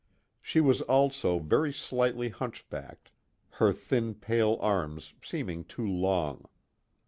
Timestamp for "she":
0.41-0.61